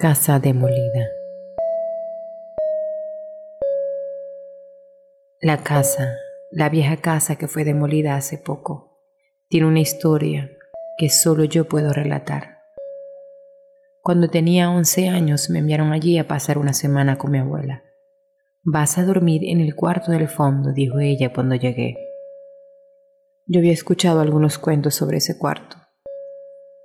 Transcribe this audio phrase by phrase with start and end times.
[0.00, 1.10] Casa demolida.
[5.42, 6.16] La casa,
[6.50, 8.98] la vieja casa que fue demolida hace poco,
[9.50, 10.50] tiene una historia
[10.96, 12.60] que solo yo puedo relatar.
[14.00, 17.82] Cuando tenía 11 años me enviaron allí a pasar una semana con mi abuela.
[18.62, 21.98] Vas a dormir en el cuarto del fondo, dijo ella cuando llegué.
[23.44, 25.76] Yo había escuchado algunos cuentos sobre ese cuarto.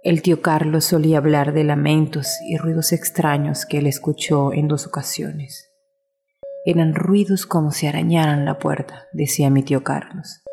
[0.06, 4.86] El tío Carlos solía hablar de lamentos y ruidos extraños que él escuchó en dos
[4.86, 5.72] ocasiones.
[6.64, 10.44] Eran ruidos como si arañaran la puerta, decía mi tío Carlos,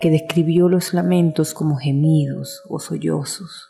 [0.00, 3.68] que describió los lamentos como gemidos o sollozos.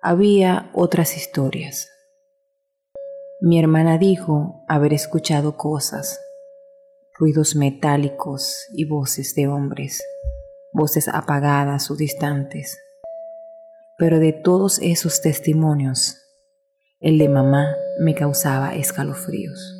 [0.00, 1.90] Había otras historias.
[3.40, 6.20] Mi hermana dijo haber escuchado cosas,
[7.18, 10.00] ruidos metálicos y voces de hombres,
[10.72, 12.78] voces apagadas o distantes
[14.00, 16.16] pero de todos esos testimonios,
[17.00, 17.66] el de mamá
[18.00, 19.76] me causaba escalofríos.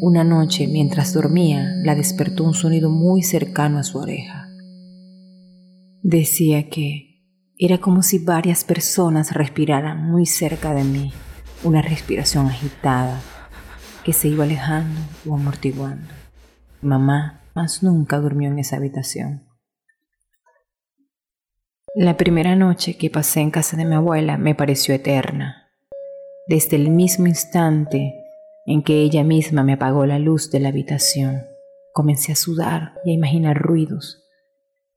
[0.00, 4.48] Una noche, mientras dormía, la despertó un sonido muy cercano a su oreja.
[6.02, 7.20] Decía que
[7.58, 11.12] era como si varias personas respiraran muy cerca de mí,
[11.64, 13.20] una respiración agitada
[14.04, 16.08] que se iba alejando o amortiguando.
[16.80, 17.42] Mamá
[17.82, 19.48] nunca durmió en esa habitación.
[21.94, 25.68] La primera noche que pasé en casa de mi abuela me pareció eterna.
[26.46, 28.14] Desde el mismo instante
[28.66, 31.46] en que ella misma me apagó la luz de la habitación,
[31.92, 34.22] comencé a sudar y a imaginar ruidos.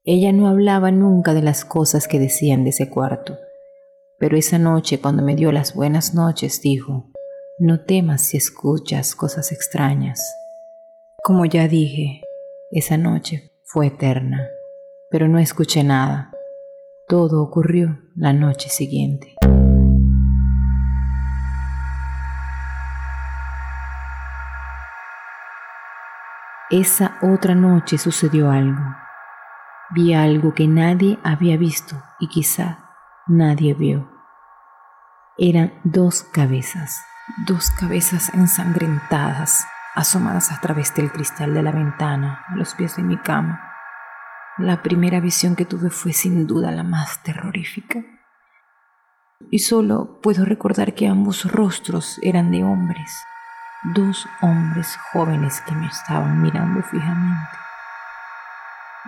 [0.04, 3.38] Ella no hablaba nunca de las cosas que decían de ese cuarto,
[4.20, 7.12] pero esa noche cuando me dio las buenas noches dijo,
[7.58, 10.22] no temas si escuchas cosas extrañas.
[11.24, 12.22] Como ya dije,
[12.72, 14.48] esa noche fue eterna,
[15.10, 16.32] pero no escuché nada.
[17.08, 19.36] Todo ocurrió la noche siguiente.
[26.70, 28.82] Esa otra noche sucedió algo.
[29.94, 32.90] Vi algo que nadie había visto y quizá
[33.28, 34.10] nadie vio.
[35.38, 37.04] Eran dos cabezas,
[37.46, 39.66] dos cabezas ensangrentadas
[39.96, 43.72] asomadas a través del cristal de la ventana a los pies de mi cama.
[44.58, 48.00] La primera visión que tuve fue sin duda la más terrorífica.
[49.50, 53.12] Y solo puedo recordar que ambos rostros eran de hombres,
[53.96, 57.58] dos hombres jóvenes que me estaban mirando fijamente.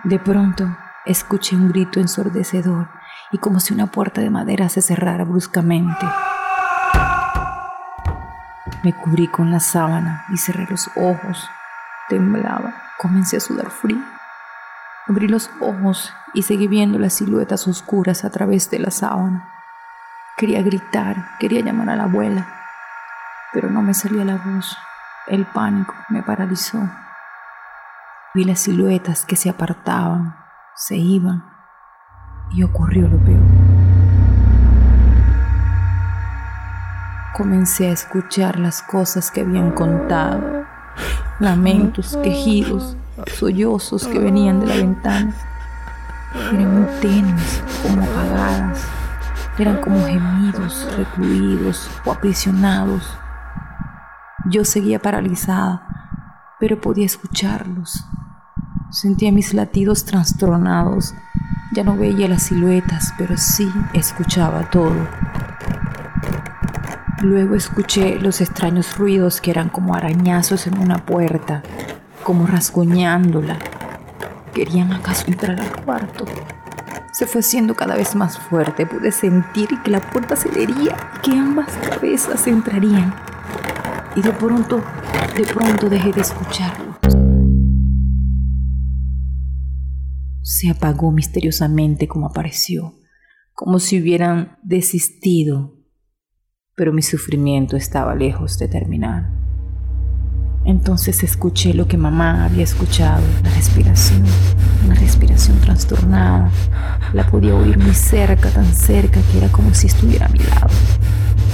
[0.02, 2.88] De pronto escuché un grito ensordecedor
[3.30, 6.06] y como si una puerta de madera se cerrara bruscamente.
[8.84, 11.48] Me cubrí con la sábana y cerré los ojos.
[12.10, 14.04] Temblaba, comencé a sudar frío.
[15.08, 19.48] Abrí los ojos y seguí viendo las siluetas oscuras a través de la sábana.
[20.36, 22.46] Quería gritar, quería llamar a la abuela,
[23.54, 24.76] pero no me salía la voz.
[25.28, 26.86] El pánico me paralizó.
[28.34, 30.36] Vi las siluetas que se apartaban,
[30.74, 31.42] se iban,
[32.50, 33.43] y ocurrió lo peor.
[37.34, 40.64] Comencé a escuchar las cosas que habían contado,
[41.40, 42.96] lamentos, quejidos,
[43.36, 45.34] sollozos que venían de la ventana.
[46.52, 48.84] Eran muy tenues, como apagadas,
[49.58, 53.18] eran como gemidos recluidos o aprisionados.
[54.46, 55.86] Yo seguía paralizada,
[56.60, 58.04] pero podía escucharlos.
[58.90, 61.14] Sentía mis latidos trastornados.
[61.72, 65.23] Ya no veía las siluetas, pero sí escuchaba todo.
[67.24, 71.62] Luego escuché los extraños ruidos que eran como arañazos en una puerta,
[72.22, 73.58] como rasguñándola.
[74.52, 76.26] ¿Querían acaso entrar al cuarto?
[77.12, 78.84] Se fue haciendo cada vez más fuerte.
[78.84, 80.90] Pude sentir que la puerta se y
[81.22, 83.14] que ambas cabezas entrarían.
[84.14, 84.82] Y de pronto,
[85.34, 86.98] de pronto dejé de escucharlo.
[90.42, 92.92] Se apagó misteriosamente como apareció,
[93.54, 95.73] como si hubieran desistido
[96.76, 99.30] pero mi sufrimiento estaba lejos de terminar.
[100.64, 104.24] Entonces escuché lo que mamá había escuchado, la respiración,
[104.84, 106.50] una respiración trastornada.
[107.12, 110.74] La podía oír muy cerca, tan cerca que era como si estuviera a mi lado.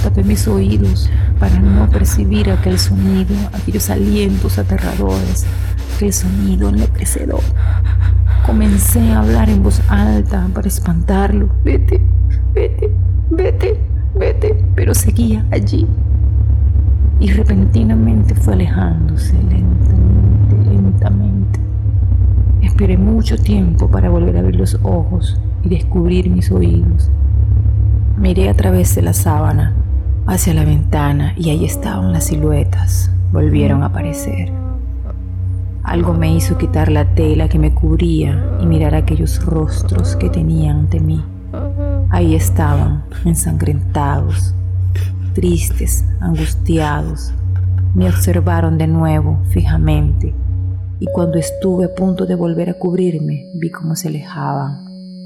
[0.01, 1.09] Tapé mis oídos
[1.39, 5.45] para no percibir aquel sonido, aquellos alientos aterradores,
[5.95, 7.43] aquel sonido enloquecedor.
[8.45, 11.49] Comencé a hablar en voz alta para espantarlo.
[11.63, 12.01] Vete,
[12.53, 12.89] vete,
[13.29, 15.87] vete vete, pero seguía allí.
[17.19, 21.59] Y repentinamente fue alejándose lentamente, lentamente.
[22.61, 27.11] Esperé mucho tiempo para volver a abrir los ojos y descubrir mis oídos.
[28.17, 29.75] Miré a través de la sábana
[30.27, 33.11] hacia la ventana y ahí estaban las siluetas.
[33.31, 34.51] Volvieron a aparecer.
[35.83, 40.81] Algo me hizo quitar la tela que me cubría y mirar aquellos rostros que tenían
[40.81, 41.23] ante mí.
[42.11, 44.53] Ahí estaban, ensangrentados,
[45.33, 47.33] tristes, angustiados.
[47.95, 50.35] Me observaron de nuevo, fijamente,
[50.99, 54.85] y cuando estuve a punto de volver a cubrirme, vi cómo se alejaban,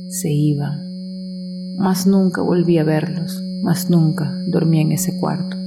[0.09, 1.75] se iban.
[1.75, 5.57] Mas nunca volví a verlos, mas nunca dormí en ese cuarto.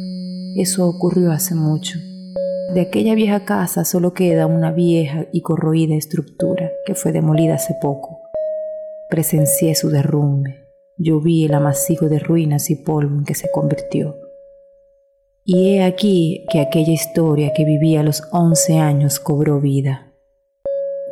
[0.54, 1.98] Eso ocurrió hace mucho.
[2.74, 7.74] De aquella vieja casa solo queda una vieja y corroída estructura que fue demolida hace
[7.82, 8.30] poco.
[9.10, 10.67] Presencié su derrumbe.
[11.00, 14.16] Yo vi el amasijo de ruinas y polvo en que se convirtió.
[15.44, 20.12] Y he aquí que aquella historia que vivía a los once años cobró vida.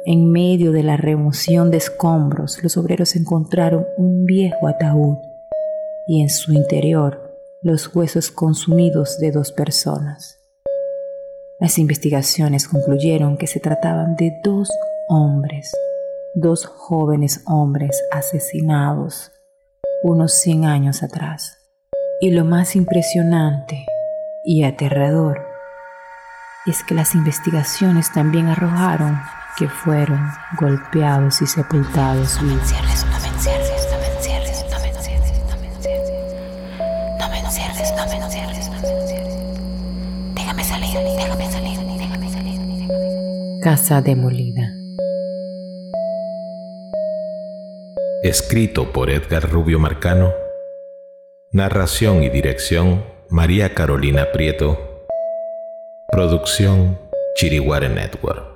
[0.05, 5.19] En medio de la remoción de escombros, los obreros encontraron un viejo ataúd
[6.09, 10.41] y en su interior los huesos consumidos de dos personas.
[11.61, 14.69] Las investigaciones concluyeron que se trataban de dos
[15.09, 15.73] hombres,
[16.35, 19.31] dos jóvenes hombres asesinados
[20.03, 21.59] unos 100 años atrás.
[22.21, 23.87] Y lo más impresionante
[24.45, 25.47] y aterrador
[26.67, 29.21] es que las investigaciones también arrojaron
[29.57, 30.21] que fueron
[30.59, 32.75] golpeados y sepultados vivos.
[43.63, 44.66] Casa demolida.
[48.26, 50.34] Escrito por Edgar Rubio Marcano.
[51.52, 55.06] Narración y dirección María Carolina Prieto.
[56.08, 56.99] Producción
[57.37, 58.56] Chiriguare Network.